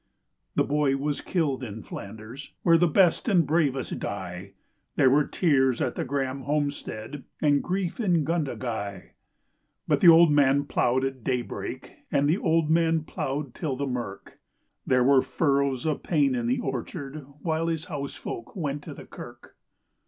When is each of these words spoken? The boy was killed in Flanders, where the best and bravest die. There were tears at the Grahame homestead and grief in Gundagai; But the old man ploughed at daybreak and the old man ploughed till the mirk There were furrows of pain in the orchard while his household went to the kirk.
The 0.55 0.63
boy 0.63 0.97
was 0.97 1.21
killed 1.21 1.63
in 1.63 1.83
Flanders, 1.83 2.53
where 2.63 2.75
the 2.79 2.87
best 2.87 3.27
and 3.29 3.45
bravest 3.45 3.99
die. 3.99 4.53
There 4.95 5.11
were 5.11 5.27
tears 5.27 5.79
at 5.79 5.93
the 5.93 6.03
Grahame 6.03 6.41
homestead 6.45 7.23
and 7.39 7.61
grief 7.61 7.99
in 7.99 8.25
Gundagai; 8.25 9.11
But 9.87 10.01
the 10.01 10.09
old 10.09 10.31
man 10.31 10.63
ploughed 10.65 11.05
at 11.05 11.23
daybreak 11.23 11.97
and 12.11 12.27
the 12.27 12.39
old 12.39 12.67
man 12.67 13.03
ploughed 13.03 13.53
till 13.53 13.75
the 13.75 13.85
mirk 13.85 14.39
There 14.87 15.03
were 15.03 15.21
furrows 15.21 15.85
of 15.85 16.01
pain 16.01 16.33
in 16.33 16.47
the 16.47 16.61
orchard 16.61 17.23
while 17.43 17.67
his 17.67 17.85
household 17.85 18.49
went 18.55 18.81
to 18.85 18.95
the 18.95 19.05
kirk. 19.05 19.55